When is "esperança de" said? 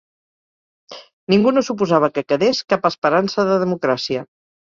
2.91-3.59